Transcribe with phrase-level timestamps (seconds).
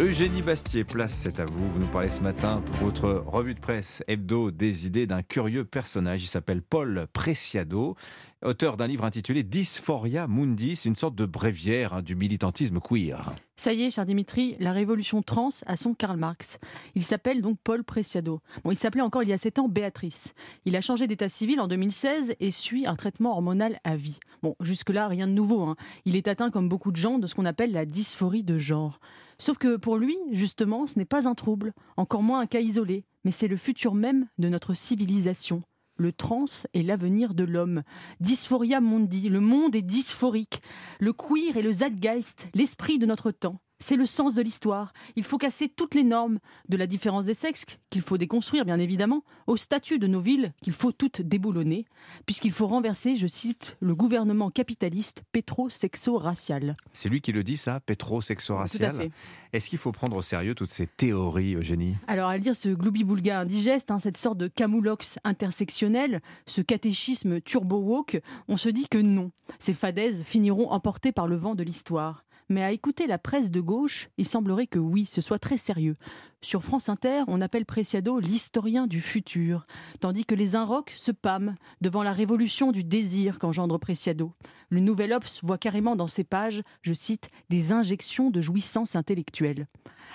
[0.00, 1.70] Eugénie Bastier, place, c'est à vous.
[1.70, 5.66] Vous nous parlez ce matin pour votre revue de presse hebdo des idées d'un curieux
[5.66, 6.22] personnage.
[6.22, 7.96] Il s'appelle Paul Preciado,
[8.42, 10.74] auteur d'un livre intitulé Dysphoria Mundi.
[10.74, 13.30] C'est une sorte de bréviaire hein, du militantisme queer.
[13.56, 16.56] Ça y est, cher Dimitri, la révolution trans a son Karl Marx.
[16.94, 18.40] Il s'appelle donc Paul Preciado.
[18.64, 20.32] Bon, il s'appelait encore il y a 7 ans Béatrice.
[20.64, 24.18] Il a changé d'état civil en 2016 et suit un traitement hormonal à vie.
[24.42, 25.64] Bon, jusque-là, rien de nouveau.
[25.64, 25.76] Hein.
[26.06, 28.98] Il est atteint, comme beaucoup de gens, de ce qu'on appelle la dysphorie de genre.
[29.40, 33.06] Sauf que pour lui, justement, ce n'est pas un trouble, encore moins un cas isolé,
[33.24, 35.62] mais c'est le futur même de notre civilisation
[36.00, 37.82] le trans est l'avenir de l'homme.
[38.20, 40.62] Dysphoria mundi, le monde est dysphorique.
[40.98, 43.60] Le queer est le zeitgeist, l'esprit de notre temps.
[43.82, 44.92] C'est le sens de l'histoire.
[45.16, 46.38] Il faut casser toutes les normes,
[46.68, 50.52] de la différence des sexes, qu'il faut déconstruire bien évidemment, au statut de nos villes,
[50.62, 51.86] qu'il faut toutes déboulonner,
[52.26, 56.76] puisqu'il faut renverser, je cite, le gouvernement capitaliste pétro-sexo-racial.
[56.92, 59.10] C'est lui qui le dit ça, pétro-sexo-racial
[59.54, 61.94] Est-ce qu'il faut prendre au sérieux toutes ces théories, Eugénie?
[62.06, 68.20] Alors à dire ce gloubi-boulga indigeste, hein, cette sorte de camoulox intersectionnel, ce catéchisme turbo-woke,
[68.48, 69.30] on se dit que non.
[69.58, 72.24] Ces fadaises finiront emportées par le vent de l'histoire.
[72.50, 75.96] Mais à écouter la presse de gauche, il semblerait que oui, ce soit très sérieux.
[76.40, 79.68] Sur France Inter, on appelle Preciado l'historien du futur,
[80.00, 84.32] tandis que les Inrocks se pâment devant la révolution du désir qu'engendre Preciado.
[84.68, 89.68] Le Nouvel Obs voit carrément dans ses pages, je cite, des injections de jouissance intellectuelle.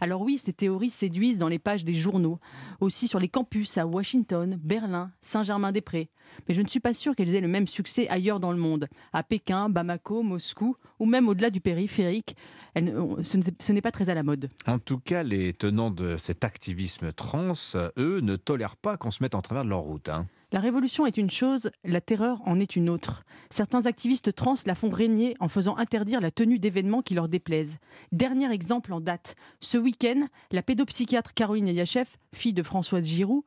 [0.00, 2.38] Alors oui, ces théories séduisent dans les pages des journaux,
[2.80, 6.10] aussi sur les campus à Washington, Berlin, Saint-Germain-des-Prés.
[6.48, 8.88] Mais je ne suis pas sûre qu'elles aient le même succès ailleurs dans le monde,
[9.12, 12.36] à Pékin, Bamako, Moscou, ou même au-delà du périphérique.
[12.74, 14.50] ce n'est pas très à la mode.
[14.66, 17.52] En tout cas, les tenants de cet activisme trans,
[17.96, 20.08] eux, ne tolèrent pas qu'on se mette en travers de leur route.
[20.08, 20.26] Hein.
[20.52, 23.24] La révolution est une chose, la terreur en est une autre.
[23.50, 27.78] Certains activistes trans la font régner en faisant interdire la tenue d'événements qui leur déplaisent.
[28.12, 29.34] Dernier exemple en date.
[29.60, 33.42] Ce week-end, la pédopsychiatre Caroline Eliachev, fille de Françoise Giroud,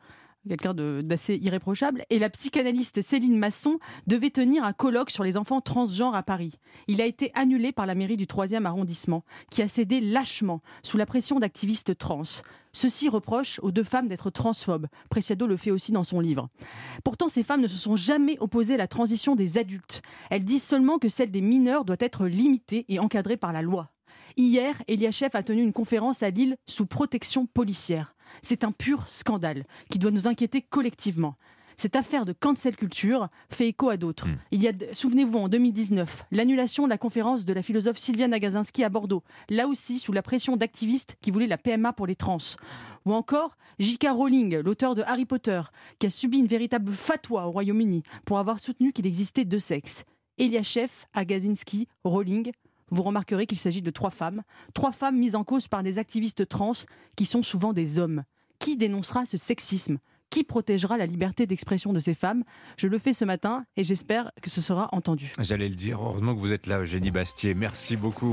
[0.50, 5.62] quelqu'un d'assez irréprochable, et la psychanalyste Céline Masson devait tenir un colloque sur les enfants
[5.62, 6.56] transgenres à Paris.
[6.88, 10.98] Il a été annulé par la mairie du 3e arrondissement, qui a cédé lâchement sous
[10.98, 12.24] la pression d'activistes trans.
[12.74, 14.88] Ceux-ci reprochent aux deux femmes d'être transphobes.
[15.10, 16.50] Preciado le fait aussi dans son livre.
[17.04, 20.02] Pourtant, ces femmes ne se sont jamais opposées à la transition des adultes.
[20.30, 23.92] Elles disent seulement que celle des mineurs doit être limitée et encadrée par la loi.
[24.38, 28.16] Hier, Eliachev a tenu une conférence à Lille sous protection policière.
[28.42, 31.36] C'est un pur scandale qui doit nous inquiéter collectivement.
[31.80, 34.28] Cette affaire de cancel culture fait écho à d'autres.
[34.28, 34.38] Hmm.
[34.52, 38.84] Il y a, souvenez-vous, en 2019, l'annulation de la conférence de la philosophe Sylviane Agazinski
[38.84, 42.38] à Bordeaux, là aussi sous la pression d'activistes qui voulaient la PMA pour les trans.
[43.06, 44.08] Ou encore J.K.
[44.12, 45.62] Rowling, l'auteur de Harry Potter,
[46.00, 50.04] qui a subi une véritable fatwa au Royaume-Uni pour avoir soutenu qu'il existait deux sexes.
[50.38, 52.52] Eliachev, Agazinski, Rowling,
[52.92, 56.48] vous remarquerez qu'il s'agit de trois femmes, trois femmes mises en cause par des activistes
[56.48, 56.72] trans
[57.16, 58.24] qui sont souvent des hommes.
[58.60, 60.00] Qui dénoncera ce sexisme?
[60.30, 62.44] Qui protégera la liberté d'expression de ces femmes?
[62.78, 65.34] Je le fais ce matin et j'espère que ce sera entendu.
[65.40, 67.56] J'allais le dire, heureusement que vous êtes là, Eugénie Bastier.
[67.56, 68.28] Merci beaucoup.